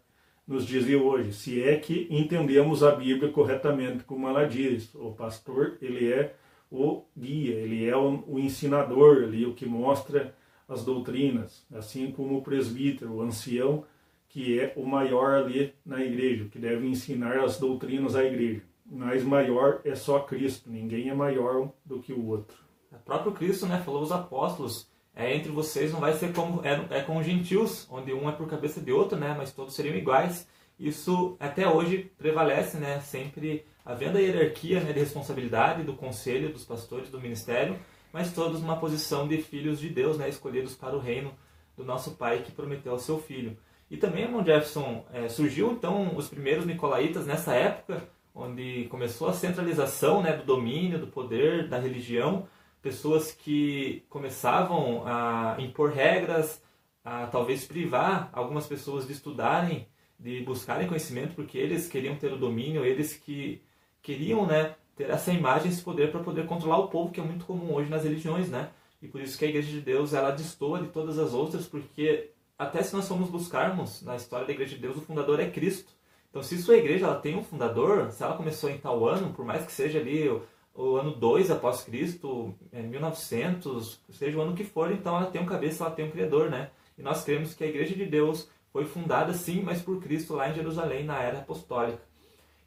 nos 0.48 0.66
dias 0.66 0.86
de 0.86 0.96
hoje, 0.96 1.34
se 1.34 1.64
é 1.64 1.78
que 1.78 2.08
entendemos 2.10 2.84
a 2.84 2.96
Bíblia 2.96 3.32
corretamente, 3.32 4.04
como 4.04 4.28
ela 4.28 4.46
diz. 4.46 4.94
O 4.96 5.12
pastor, 5.12 5.78
ele 5.82 6.12
é 6.12 6.36
o 6.72 7.04
guia, 7.18 7.54
ele 7.56 7.86
é 7.86 7.96
o, 7.96 8.24
o 8.25 8.40
ensinador 8.40 9.24
ali, 9.24 9.46
o 9.46 9.54
que 9.54 9.66
mostra 9.66 10.34
as 10.68 10.86
doutrinas, 10.86 11.66
assim 11.74 12.12
como 12.12 12.38
o 12.38 12.42
presbítero, 12.42 13.12
o 13.12 13.22
ancião, 13.22 13.84
que 14.30 14.58
é 14.58 14.74
o 14.78 14.86
maior 14.86 15.34
ali 15.34 15.74
na 15.86 16.01
igreja, 16.01 16.46
que 16.46 16.58
deve 16.58 16.88
ensinar 16.88 17.38
as 17.40 17.60
doutrinas 17.60 18.16
à 18.16 18.24
igreja. 18.24 18.63
Mas 18.86 19.24
maior 19.24 19.82
é 19.84 19.94
só 19.96 20.20
Cristo, 20.20 20.70
ninguém 20.70 21.10
é 21.10 21.13
maior 21.13 21.72
do 21.84 22.00
que 22.00 22.13
o 22.13 22.25
outro. 22.28 22.58
O 22.90 22.96
próprio 23.00 23.34
Cristo 23.34 23.66
né, 23.66 23.82
falou 23.84 24.00
aos 24.00 24.12
apóstolos, 24.12 24.90
é, 25.13 25.36
entre 25.36 25.51
vocês 25.51 25.92
não 25.92 26.00
vai 26.00 26.13
ser 26.13 26.34
como 26.34 26.66
é, 26.66 26.98
é 26.98 27.01
com 27.01 27.18
os 27.18 27.25
gentios, 27.25 27.86
onde 27.92 28.13
um 28.13 28.30
é 28.30 28.32
por 28.32 28.48
cabeça 28.48 28.80
de 28.80 28.94
outro, 28.94 29.18
né, 29.18 29.36
mas 29.38 29.51
todos 29.51 29.74
seriam 29.74 29.96
iguais. 29.96 30.48
Isso 30.80 31.36
até 31.38 31.68
hoje 31.68 32.12
prevalece, 32.18 32.78
né, 32.78 33.01
sempre 33.01 33.66
havendo 33.86 34.18
a 34.18 34.22
hierarquia 34.22 34.80
né, 34.80 34.94
de 34.94 35.00
responsabilidade 35.00 35.84
do 35.84 35.94
conselho, 35.94 36.52
dos 36.52 36.66
pastores, 36.66 37.10
do 37.10 37.20
ministério, 37.20 37.80
mas 38.14 38.34
todos 38.34 38.62
numa 38.62 38.78
posição 38.78 39.28
de 39.28 39.42
filhos 39.42 39.80
de 39.80 39.90
Deus, 39.90 40.18
né, 40.18 40.30
escolhidos 40.30 40.76
para 40.76 40.96
o 40.96 41.00
reino 41.00 41.34
do 41.76 41.84
nosso 41.84 42.12
Pai 42.12 42.40
que 42.40 42.52
prometeu 42.52 42.92
ao 42.92 43.00
seu 43.00 43.20
Filho. 43.20 43.58
E 43.90 43.98
também, 43.98 44.24
irmão 44.24 44.46
Jefferson, 44.46 45.06
é, 45.12 45.28
surgiu 45.28 45.72
então 45.72 46.16
os 46.16 46.30
primeiros 46.30 46.66
nicolaítas 46.66 47.26
nessa 47.26 47.54
época, 47.54 48.08
onde 48.34 48.86
começou 48.86 49.28
a 49.28 49.34
centralização 49.34 50.22
né, 50.22 50.34
do 50.34 50.46
domínio, 50.46 51.00
do 51.00 51.08
poder, 51.08 51.68
da 51.68 51.78
religião, 51.78 52.48
pessoas 52.82 53.32
que 53.32 54.06
começavam 54.10 55.04
a 55.06 55.58
impor 55.60 55.92
regras, 55.92 56.62
a 57.04 57.28
talvez 57.28 57.66
privar 57.66 58.30
algumas 58.32 58.66
pessoas 58.66 59.06
de 59.06 59.14
estudarem, 59.14 59.88
de 60.20 60.42
buscarem 60.42 60.88
conhecimento, 60.88 61.36
porque 61.36 61.58
eles 61.58 61.88
queriam 61.88 62.16
ter 62.16 62.32
o 62.32 62.38
domínio, 62.38 62.86
eles 62.86 63.16
que 63.18 63.62
queriam, 64.01 64.46
né, 64.46 64.75
ter 64.96 65.10
essa 65.10 65.31
imagem, 65.31 65.72
esse 65.72 65.81
poder 65.81 66.12
para 66.12 66.22
poder 66.22 66.46
controlar 66.46 66.77
o 66.79 66.88
povo, 66.88 67.12
que 67.12 67.20
é 67.20 67.24
muito 67.24 67.46
comum 67.46 67.74
hoje 67.74 67.89
nas 67.89 68.03
religiões, 68.03 68.50
né? 68.50 68.70
E 69.01 69.08
por 69.08 69.22
isso 69.22 69.38
que 69.38 69.46
a 69.46 69.48
Igreja 69.48 69.72
de 69.72 69.81
Deus, 69.81 70.13
ela 70.13 70.31
destoa 70.31 70.79
de 70.79 70.88
todas 70.88 71.17
as 71.17 71.34
outras, 71.34 71.65
porque 71.67 72.31
até 72.58 72.84
se 72.84 72.93
nós 72.93 73.08
formos 73.08 73.29
buscarmos 73.29 74.01
na 74.03 74.15
história 74.15 74.46
da 74.46 74.53
Igreja 74.53 74.75
de 74.75 74.81
Deus, 74.81 74.98
o 74.98 75.01
fundador 75.01 75.39
é 75.39 75.50
Cristo. 75.50 75.91
Então, 76.29 76.41
se 76.41 76.62
sua 76.62 76.77
igreja 76.77 77.05
ela 77.05 77.20
tem 77.20 77.36
um 77.36 77.43
fundador, 77.43 78.10
se 78.12 78.24
ela 78.24 78.38
começou 78.38 78.70
em 78.70 78.77
tal 78.77 79.05
ano, 79.05 79.34
por 79.34 79.43
mais 79.43 79.65
que 79.65 79.72
seja 79.72 80.00
ali 80.00 80.29
o, 80.29 80.41
o 80.74 80.96
ano 80.96 81.13
2 81.13 81.51
após 81.51 81.84
Cristo, 81.84 82.53
é, 82.72 82.81
1900, 82.81 84.00
seja 84.12 84.38
o 84.38 84.41
ano 84.41 84.55
que 84.55 84.63
for, 84.63 84.91
então 84.93 85.17
ela 85.17 85.29
tem 85.29 85.41
um 85.41 85.46
cabeça, 85.46 85.84
ela 85.84 85.93
tem 85.93 86.05
um 86.05 86.12
criador, 86.12 86.50
né? 86.50 86.70
E 86.98 87.01
nós 87.01 87.24
cremos 87.24 87.53
que 87.53 87.63
a 87.63 87.67
Igreja 87.67 87.96
de 87.96 88.05
Deus 88.05 88.48
foi 88.72 88.86
fundada 88.86 89.34
sim, 89.34 89.62
mas 89.62 89.81
por 89.81 90.00
Cristo 90.00 90.34
lá 90.34 90.50
em 90.50 90.53
Jerusalém, 90.53 91.03
na 91.03 91.22
era 91.22 91.39
apostólica. 91.39 92.01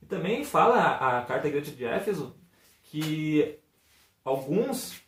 E 0.04 0.06
também 0.06 0.44
fala 0.44 0.96
a 0.96 1.22
carta 1.22 1.44
da 1.44 1.48
igreja 1.48 1.72
de 1.72 1.82
Éfeso 1.82 2.36
que 2.82 3.58
alguns 4.22 5.00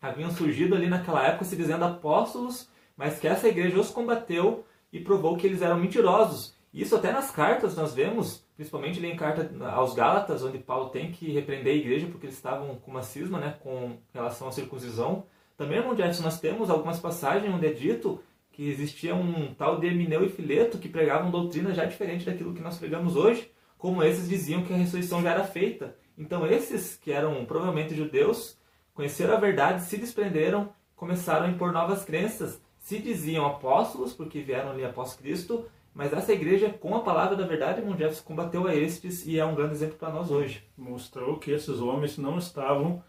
haviam 0.00 0.30
surgido 0.30 0.74
ali 0.74 0.88
naquela 0.88 1.22
época 1.26 1.44
se 1.44 1.54
dizendo 1.54 1.84
apóstolos, 1.84 2.66
mas 2.96 3.18
que 3.18 3.28
essa 3.28 3.46
igreja 3.46 3.78
os 3.78 3.90
combateu 3.90 4.64
e 4.90 4.98
provou 5.00 5.36
que 5.36 5.46
eles 5.46 5.60
eram 5.60 5.78
mentirosos. 5.78 6.54
Isso 6.72 6.96
até 6.96 7.12
nas 7.12 7.30
cartas 7.30 7.76
nós 7.76 7.92
vemos, 7.92 8.42
principalmente 8.56 8.98
ali 8.98 9.08
em 9.12 9.16
carta 9.16 9.50
aos 9.66 9.92
Gálatas, 9.92 10.42
onde 10.42 10.56
Paulo 10.56 10.88
tem 10.88 11.12
que 11.12 11.30
repreender 11.30 11.74
a 11.74 11.76
igreja 11.76 12.06
porque 12.06 12.24
eles 12.24 12.36
estavam 12.36 12.74
com 12.76 12.90
uma 12.90 13.02
cisma 13.02 13.38
né, 13.38 13.58
com 13.62 13.98
relação 14.14 14.48
à 14.48 14.52
circuncisão. 14.52 15.26
Também, 15.58 15.76
irmão 15.76 15.94
Jefferson, 15.94 16.22
nós 16.22 16.40
temos 16.40 16.70
algumas 16.70 16.98
passagens 16.98 17.54
onde 17.54 17.66
é 17.66 17.72
dito 17.72 18.22
que 18.50 18.66
existia 18.66 19.14
um 19.14 19.54
tal 19.54 19.78
de 19.78 19.86
Emineu 19.88 20.24
e 20.24 20.30
Fileto 20.30 20.78
que 20.78 20.88
pregavam 20.88 21.30
doutrina 21.30 21.74
já 21.74 21.84
diferente 21.84 22.24
daquilo 22.24 22.54
que 22.54 22.62
nós 22.62 22.78
pregamos 22.78 23.14
hoje, 23.14 23.50
como 23.78 24.02
esses 24.02 24.28
diziam 24.28 24.62
que 24.62 24.72
a 24.72 24.76
ressurreição 24.76 25.22
já 25.22 25.32
era 25.32 25.44
feita. 25.44 25.96
Então 26.16 26.46
esses 26.46 26.96
que 26.96 27.12
eram 27.12 27.44
provavelmente 27.44 27.94
judeus 27.94 28.58
conheceram 28.94 29.34
a 29.34 29.40
verdade, 29.40 29.82
se 29.82 29.96
desprenderam, 29.96 30.70
começaram 30.94 31.46
a 31.46 31.50
impor 31.50 31.72
novas 31.72 32.04
crenças, 32.04 32.60
se 32.78 32.98
diziam 32.98 33.44
apóstolos, 33.44 34.12
porque 34.12 34.40
vieram 34.40 34.70
ali 34.70 34.84
após 34.84 35.14
Cristo, 35.14 35.66
mas 35.96 36.12
essa 36.12 36.32
igreja, 36.32 36.68
com 36.68 36.94
a 36.94 37.00
palavra 37.00 37.34
da 37.34 37.46
verdade, 37.46 37.80
irmão 37.80 37.96
combateu 38.24 38.66
a 38.66 38.74
estes 38.74 39.26
e 39.26 39.38
é 39.38 39.44
um 39.44 39.54
grande 39.54 39.74
exemplo 39.74 39.96
para 39.96 40.12
nós 40.12 40.30
hoje. 40.30 40.62
Mostrou 40.76 41.38
que 41.38 41.50
esses 41.50 41.80
homens 41.80 42.18
não 42.18 42.38
estavam 42.38 43.02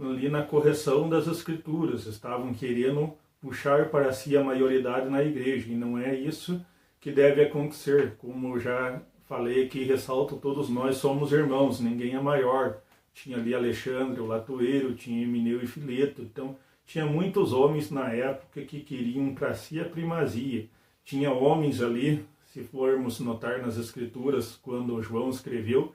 ali 0.00 0.28
na 0.28 0.42
correção 0.42 1.08
das 1.08 1.28
escrituras, 1.28 2.06
estavam 2.06 2.52
querendo 2.52 3.14
puxar 3.40 3.88
para 3.88 4.12
si 4.12 4.36
a 4.36 4.42
maioridade 4.42 5.08
na 5.08 5.22
igreja, 5.22 5.70
e 5.70 5.76
não 5.76 5.96
é 5.96 6.14
isso 6.14 6.64
que 7.00 7.12
deve 7.12 7.42
acontecer. 7.42 8.16
Como 8.18 8.58
já 8.58 9.00
falei 9.28 9.64
aqui, 9.64 9.84
ressalto, 9.84 10.36
todos 10.36 10.68
nós 10.68 10.96
somos 10.96 11.32
irmãos, 11.32 11.80
ninguém 11.80 12.14
é 12.14 12.20
maior. 12.20 12.78
Tinha 13.12 13.36
ali 13.36 13.54
Alexandre, 13.54 14.20
o 14.20 14.26
Latoeiro, 14.26 14.94
tinha 14.94 15.22
Emineu 15.22 15.62
e 15.62 15.66
Fileto, 15.66 16.22
então 16.22 16.56
tinha 16.84 17.06
muitos 17.06 17.52
homens 17.52 17.90
na 17.90 18.12
época 18.12 18.62
que 18.62 18.80
queriam 18.80 19.34
para 19.34 19.54
si 19.54 19.80
a 19.80 19.84
primazia. 19.84 20.68
Tinha 21.04 21.30
homens 21.30 21.80
ali, 21.80 22.24
se 22.52 22.62
formos 22.62 23.20
notar 23.20 23.60
nas 23.60 23.76
escrituras, 23.76 24.58
quando 24.62 25.00
João 25.02 25.30
escreveu, 25.30 25.94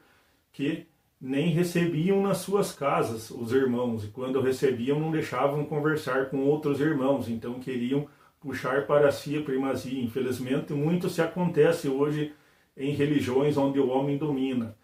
que 0.52 0.86
nem 1.22 1.50
recebiam 1.50 2.22
nas 2.22 2.38
suas 2.38 2.72
casas 2.72 3.30
os 3.30 3.52
irmãos, 3.52 4.06
e 4.06 4.08
quando 4.08 4.42
recebiam 4.42 5.00
não 5.00 5.12
deixavam 5.12 5.66
conversar 5.66 6.30
com 6.30 6.46
outros 6.46 6.80
irmãos, 6.80 7.28
então 7.28 7.60
queriam 7.60 8.08
puxar 8.40 8.88
para 8.88 9.12
si 9.12 9.38
a 9.38 9.42
primazia. 9.42 10.02
Infelizmente, 10.02 10.74
muito 10.74 11.10
se 11.10 11.22
acontece 11.22 11.90
hoje 11.90 12.34
em 12.80 12.94
religiões 12.94 13.58
onde 13.58 13.80
o 13.80 13.90
homem 13.90 14.18
domina. 14.18 14.76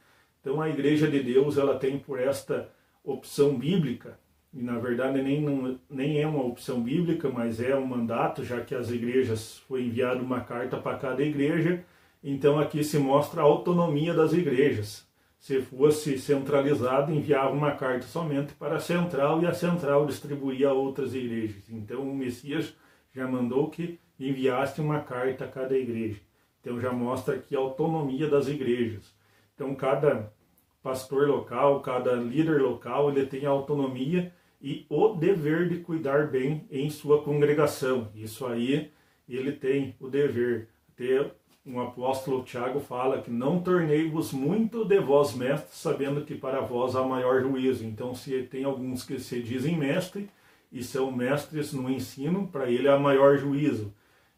Então, 0.41 0.61
a 0.61 0.69
Igreja 0.69 1.07
de 1.07 1.23
Deus 1.23 1.57
ela 1.57 1.79
tem 1.79 1.97
por 1.97 2.19
esta 2.19 2.69
opção 3.03 3.57
bíblica, 3.57 4.19
e 4.53 4.61
na 4.61 4.77
verdade 4.77 5.21
nem, 5.21 5.79
nem 5.89 6.21
é 6.21 6.27
uma 6.27 6.43
opção 6.43 6.81
bíblica, 6.81 7.29
mas 7.29 7.59
é 7.59 7.75
um 7.75 7.87
mandato, 7.87 8.43
já 8.43 8.61
que 8.61 8.75
as 8.75 8.91
igrejas 8.91 9.57
foi 9.67 9.85
enviada 9.85 10.21
uma 10.21 10.41
carta 10.41 10.77
para 10.77 10.97
cada 10.97 11.23
igreja, 11.23 11.83
então 12.23 12.59
aqui 12.59 12.83
se 12.83 12.99
mostra 12.99 13.41
a 13.41 13.45
autonomia 13.45 14.13
das 14.13 14.33
igrejas 14.33 15.05
se 15.45 15.61
fosse 15.61 16.17
centralizado, 16.17 17.13
enviava 17.13 17.51
uma 17.51 17.69
carta 17.75 18.07
somente 18.07 18.55
para 18.55 18.77
a 18.77 18.79
central 18.79 19.43
e 19.43 19.45
a 19.45 19.53
central 19.53 20.07
distribuía 20.07 20.69
a 20.69 20.73
outras 20.73 21.13
igrejas. 21.13 21.69
Então 21.69 22.01
o 22.01 22.15
Messias 22.15 22.73
já 23.13 23.27
mandou 23.27 23.69
que 23.69 23.99
enviasse 24.19 24.81
uma 24.81 25.01
carta 25.01 25.45
a 25.45 25.47
cada 25.47 25.77
igreja. 25.77 26.19
Então 26.65 26.81
já 26.81 26.91
mostra 26.91 27.35
aqui 27.35 27.55
a 27.55 27.59
autonomia 27.59 28.27
das 28.27 28.47
igrejas. 28.47 29.13
Então 29.53 29.75
cada 29.75 30.33
pastor 30.81 31.27
local, 31.27 31.79
cada 31.81 32.13
líder 32.15 32.59
local, 32.59 33.11
ele 33.11 33.27
tem 33.27 33.45
a 33.45 33.51
autonomia 33.51 34.33
e 34.59 34.83
o 34.89 35.09
dever 35.09 35.69
de 35.69 35.77
cuidar 35.77 36.27
bem 36.27 36.65
em 36.71 36.89
sua 36.89 37.21
congregação. 37.21 38.09
Isso 38.15 38.47
aí 38.47 38.91
ele 39.29 39.51
tem 39.51 39.95
o 39.99 40.09
dever. 40.09 40.67
Ter 40.95 41.31
um 41.63 41.79
apóstolo 41.79 42.43
Tiago 42.43 42.79
fala 42.79 43.21
que 43.21 43.29
não 43.29 43.61
tornei-vos 43.61 44.33
muito 44.33 44.85
de 44.85 44.99
vós 44.99 45.35
mestres, 45.35 45.77
sabendo 45.77 46.25
que 46.25 46.33
para 46.33 46.61
vós 46.61 46.95
há 46.95 47.03
maior 47.03 47.41
juízo. 47.41 47.85
Então, 47.85 48.15
se 48.15 48.43
tem 48.43 48.63
alguns 48.63 49.03
que 49.03 49.19
se 49.19 49.41
dizem 49.41 49.77
mestre 49.77 50.29
e 50.71 50.83
são 50.83 51.11
mestres 51.11 51.73
no 51.73 51.89
ensino, 51.89 52.47
para 52.47 52.69
ele 52.69 52.87
há 52.87 52.97
maior 52.97 53.37
juízo. 53.37 53.93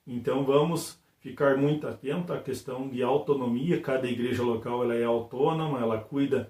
Então, 0.05 0.43
vamos 0.43 0.96
ficar 1.27 1.57
muito 1.57 1.85
atento 1.85 2.31
à 2.31 2.39
questão 2.39 2.87
de 2.87 3.03
autonomia. 3.03 3.81
Cada 3.81 4.07
igreja 4.07 4.41
local 4.43 4.83
ela 4.83 4.95
é 4.95 5.03
autônoma, 5.03 5.79
ela 5.79 5.97
cuida 5.97 6.49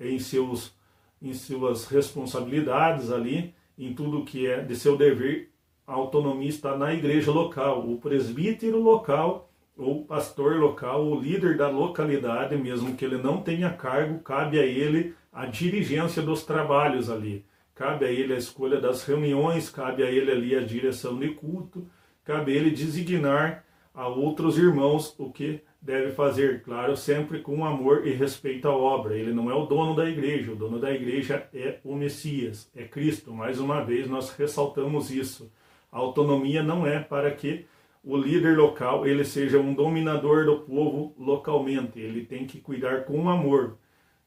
em 0.00 0.18
seus 0.18 0.74
em 1.22 1.32
suas 1.32 1.86
responsabilidades 1.86 3.10
ali, 3.10 3.54
em 3.78 3.94
tudo 3.94 4.24
que 4.24 4.46
é 4.46 4.60
de 4.60 4.76
seu 4.76 4.96
dever. 4.96 5.50
A 5.86 5.94
autonomia 5.94 6.48
está 6.48 6.76
na 6.76 6.92
igreja 6.92 7.30
local. 7.30 7.88
O 7.88 7.98
presbítero 7.98 8.78
local 8.82 9.48
ou 9.76 10.04
pastor 10.04 10.56
local, 10.56 11.06
o 11.06 11.18
líder 11.18 11.56
da 11.56 11.68
localidade, 11.68 12.56
mesmo 12.56 12.96
que 12.96 13.04
ele 13.04 13.16
não 13.16 13.40
tenha 13.40 13.70
cargo, 13.70 14.18
cabe 14.20 14.58
a 14.58 14.64
ele 14.64 15.14
a 15.32 15.46
dirigência 15.46 16.20
dos 16.20 16.44
trabalhos 16.44 17.08
ali. 17.08 17.44
Cabe 17.74 18.04
a 18.06 18.10
ele 18.10 18.34
a 18.34 18.38
escolha 18.38 18.80
das 18.80 19.04
reuniões, 19.04 19.70
cabe 19.70 20.02
a 20.02 20.10
ele 20.10 20.30
ali 20.30 20.56
a 20.56 20.62
direção 20.62 21.18
de 21.18 21.30
culto, 21.30 21.86
cabe 22.24 22.52
a 22.52 22.56
ele 22.56 22.70
designar 22.70 23.65
a 23.96 24.06
outros 24.06 24.58
irmãos 24.58 25.14
o 25.18 25.30
que 25.30 25.62
deve 25.80 26.12
fazer, 26.12 26.62
claro, 26.62 26.94
sempre 26.94 27.40
com 27.40 27.64
amor 27.64 28.06
e 28.06 28.12
respeito 28.12 28.68
à 28.68 28.76
obra. 28.76 29.16
Ele 29.16 29.32
não 29.32 29.50
é 29.50 29.54
o 29.54 29.64
dono 29.64 29.96
da 29.96 30.06
igreja, 30.06 30.52
o 30.52 30.56
dono 30.56 30.78
da 30.78 30.92
igreja 30.92 31.48
é 31.54 31.78
o 31.82 31.96
Messias, 31.96 32.70
é 32.76 32.84
Cristo. 32.84 33.32
Mais 33.32 33.58
uma 33.58 33.82
vez 33.82 34.06
nós 34.06 34.30
ressaltamos 34.36 35.10
isso. 35.10 35.50
A 35.90 35.98
autonomia 35.98 36.62
não 36.62 36.86
é 36.86 37.00
para 37.00 37.30
que 37.30 37.64
o 38.04 38.18
líder 38.18 38.58
local 38.58 39.06
ele 39.06 39.24
seja 39.24 39.58
um 39.58 39.72
dominador 39.72 40.44
do 40.44 40.60
povo 40.60 41.14
localmente. 41.18 41.98
Ele 41.98 42.22
tem 42.22 42.46
que 42.46 42.60
cuidar 42.60 43.04
com 43.04 43.30
amor. 43.30 43.78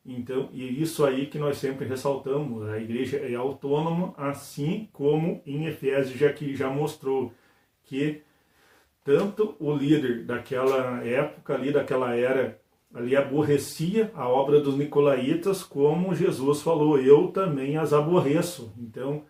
Então, 0.04 0.50
e 0.52 0.82
isso 0.82 1.06
aí 1.06 1.28
que 1.28 1.38
nós 1.38 1.58
sempre 1.58 1.86
ressaltamos, 1.86 2.68
a 2.70 2.80
igreja 2.80 3.18
é 3.18 3.36
autônoma, 3.36 4.16
assim 4.18 4.90
como 4.92 5.44
em 5.46 5.68
Efésios 5.68 6.18
já 6.18 6.34
que 6.34 6.56
já 6.56 6.72
mostrou 6.72 7.32
que 7.84 8.24
tanto 9.04 9.56
o 9.60 9.74
líder 9.74 10.26
daquela 10.26 11.04
época 11.04 11.54
ali, 11.54 11.72
daquela 11.72 12.16
era 12.16 12.60
ali 12.94 13.16
aborrecia 13.16 14.12
a 14.16 14.28
obra 14.28 14.60
dos 14.60 14.76
nicolaítas, 14.76 15.64
como 15.64 16.16
Jesus 16.16 16.62
falou, 16.62 17.00
eu 17.00 17.28
também 17.28 17.78
as 17.78 17.94
aborreço. 17.94 18.74
Então, 18.78 19.24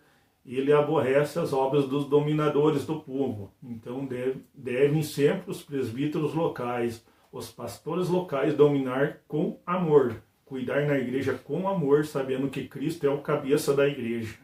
ele 0.44 0.72
aborrece 0.72 1.38
as 1.38 1.52
obras 1.52 1.86
dos 1.86 2.06
dominadores 2.06 2.86
do 2.86 3.00
povo. 3.00 3.52
Então 3.62 4.04
deve, 4.04 4.42
devem 4.54 5.02
sempre 5.02 5.50
os 5.50 5.62
presbíteros 5.62 6.34
locais, 6.34 7.04
os 7.30 7.50
pastores 7.50 8.08
locais 8.08 8.54
dominar 8.54 9.20
com 9.28 9.58
amor, 9.66 10.22
cuidar 10.44 10.86
na 10.86 10.98
igreja 10.98 11.34
com 11.34 11.68
amor, 11.68 12.04
sabendo 12.06 12.48
que 12.48 12.66
Cristo 12.66 13.06
é 13.06 13.10
o 13.10 13.20
cabeça 13.20 13.74
da 13.74 13.86
igreja. 13.86 14.34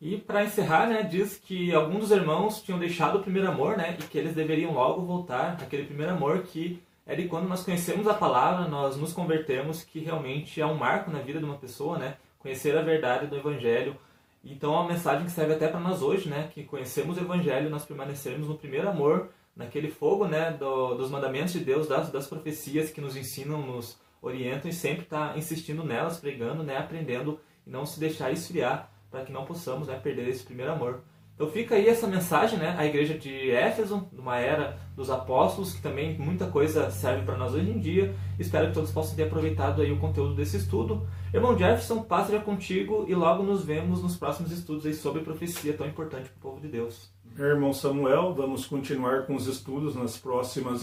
E 0.00 0.16
para 0.16 0.44
encerrar, 0.44 0.88
né, 0.88 1.02
diz 1.02 1.36
que 1.36 1.74
alguns 1.74 2.08
dos 2.08 2.10
irmãos 2.10 2.62
tinham 2.62 2.78
deixado 2.78 3.18
o 3.18 3.22
primeiro 3.22 3.48
amor, 3.48 3.76
né, 3.76 3.96
e 3.98 4.02
que 4.04 4.16
eles 4.16 4.34
deveriam 4.34 4.72
logo 4.72 5.02
voltar 5.02 5.58
aquele 5.60 5.84
primeiro 5.84 6.12
amor 6.12 6.42
que 6.42 6.82
é 7.06 7.14
de 7.14 7.28
quando 7.28 7.48
nós 7.48 7.64
conhecemos 7.64 8.06
a 8.06 8.14
palavra, 8.14 8.68
nós 8.68 8.96
nos 8.96 9.12
convertemos, 9.12 9.82
que 9.82 9.98
realmente 9.98 10.60
é 10.60 10.66
um 10.66 10.76
marco 10.76 11.10
na 11.10 11.18
vida 11.18 11.38
de 11.38 11.44
uma 11.44 11.56
pessoa, 11.56 11.98
né, 11.98 12.16
conhecer 12.38 12.76
a 12.78 12.82
verdade 12.82 13.26
do 13.26 13.36
evangelho, 13.36 13.96
então, 14.42 14.72
é 14.74 14.76
uma 14.78 14.88
mensagem 14.88 15.26
que 15.26 15.32
serve 15.32 15.54
até 15.54 15.68
para 15.68 15.80
nós 15.80 16.00
hoje, 16.00 16.28
né? 16.28 16.50
Que 16.52 16.64
conhecemos 16.64 17.18
o 17.18 17.20
Evangelho, 17.20 17.68
nós 17.68 17.84
permanecermos 17.84 18.48
no 18.48 18.56
primeiro 18.56 18.88
amor, 18.88 19.28
naquele 19.54 19.90
fogo, 19.90 20.26
né? 20.26 20.50
Do, 20.52 20.94
dos 20.94 21.10
mandamentos 21.10 21.52
de 21.52 21.60
Deus, 21.60 21.86
das, 21.86 22.10
das 22.10 22.26
profecias 22.26 22.90
que 22.90 23.00
nos 23.00 23.16
ensinam, 23.16 23.60
nos 23.60 23.98
orientam 24.22 24.70
e 24.70 24.74
sempre 24.74 25.02
estar 25.02 25.32
tá 25.32 25.38
insistindo 25.38 25.84
nelas, 25.84 26.18
pregando, 26.18 26.62
né? 26.62 26.78
Aprendendo 26.78 27.38
e 27.66 27.70
não 27.70 27.84
se 27.84 28.00
deixar 28.00 28.32
esfriar 28.32 28.90
para 29.10 29.24
que 29.24 29.32
não 29.32 29.44
possamos 29.44 29.88
né, 29.88 29.98
perder 29.98 30.28
esse 30.28 30.44
primeiro 30.44 30.72
amor. 30.72 31.02
Então 31.40 31.50
fica 31.50 31.74
aí 31.74 31.88
essa 31.88 32.06
mensagem, 32.06 32.58
né? 32.58 32.74
A 32.76 32.84
igreja 32.84 33.16
de 33.16 33.50
Éfeso, 33.50 34.06
numa 34.12 34.36
era 34.36 34.78
dos 34.94 35.08
apóstolos, 35.08 35.72
que 35.72 35.80
também 35.80 36.18
muita 36.18 36.46
coisa 36.48 36.90
serve 36.90 37.24
para 37.24 37.38
nós 37.38 37.54
hoje 37.54 37.70
em 37.70 37.78
dia. 37.78 38.14
Espero 38.38 38.66
que 38.66 38.74
todos 38.74 38.90
possam 38.90 39.16
ter 39.16 39.22
aproveitado 39.22 39.80
aí 39.80 39.90
o 39.90 39.98
conteúdo 39.98 40.34
desse 40.34 40.58
estudo. 40.58 41.08
Irmão 41.32 41.56
Jefferson, 41.56 42.02
paz 42.02 42.26
seja 42.26 42.40
contigo 42.40 43.06
e 43.08 43.14
logo 43.14 43.42
nos 43.42 43.64
vemos 43.64 44.02
nos 44.02 44.18
próximos 44.18 44.52
estudos 44.52 44.84
aí 44.84 44.92
sobre 44.92 45.22
profecia 45.22 45.72
tão 45.72 45.86
importante 45.86 46.28
para 46.28 46.36
o 46.36 46.52
povo 46.52 46.60
de 46.60 46.68
Deus. 46.68 47.10
Irmão 47.38 47.72
Samuel, 47.72 48.34
vamos 48.34 48.66
continuar 48.66 49.24
com 49.24 49.34
os 49.34 49.46
estudos 49.46 49.94
nas 49.94 50.18
próximas 50.18 50.82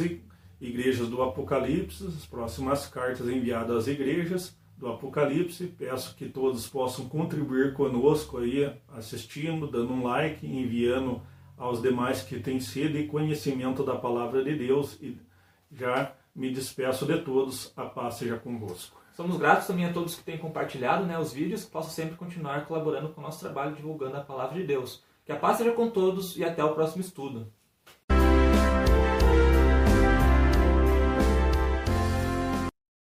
igrejas 0.60 1.08
do 1.08 1.22
Apocalipse, 1.22 2.04
as 2.08 2.26
próximas 2.26 2.88
cartas 2.88 3.30
enviadas 3.30 3.78
às 3.78 3.88
igrejas 3.88 4.58
do 4.78 4.88
Apocalipse. 4.88 5.68
Peço 5.68 6.16
que 6.16 6.30
todos 6.30 6.68
possam 6.68 7.10
contribuir 7.10 7.74
conosco 7.74 8.38
aí, 8.38 8.72
assistindo, 8.90 9.68
dando 9.68 9.94
um 9.94 10.04
like, 10.04 10.46
enviando 10.46 11.22
aos 11.58 11.82
demais 11.82 12.22
que 12.22 12.40
têm 12.40 12.60
sede 12.60 13.00
e 13.00 13.08
conhecimento 13.08 13.84
da 13.84 13.96
palavra 13.96 14.44
de 14.44 14.56
Deus. 14.56 14.98
E 15.02 15.18
já 15.72 16.14
me 16.36 16.52
despeço 16.52 17.06
de 17.06 17.18
todos. 17.20 17.74
A 17.76 17.86
paz 17.86 18.16
seja 18.16 18.38
convosco. 18.38 19.02
Somos 19.14 19.38
gratos 19.38 19.66
também 19.66 19.86
a 19.86 19.92
todos 19.92 20.14
que 20.14 20.24
têm 20.24 20.38
compartilhado 20.38 21.04
né, 21.04 21.18
os 21.18 21.34
vídeos, 21.34 21.66
que 21.66 21.72
possam 21.72 21.90
sempre 21.90 22.16
continuar 22.16 22.68
colaborando 22.68 23.10
com 23.10 23.20
o 23.20 23.24
nosso 23.24 23.40
trabalho, 23.40 23.76
divulgando 23.76 24.16
a 24.16 24.22
palavra 24.22 24.56
de 24.56 24.64
Deus. 24.64 25.04
Que 25.26 25.32
a 25.32 25.36
paz 25.36 25.58
seja 25.58 25.72
com 25.72 25.90
todos 25.90 26.38
e 26.38 26.44
até 26.44 26.64
o 26.64 26.76
próximo 26.76 27.02
estudo. 27.02 27.52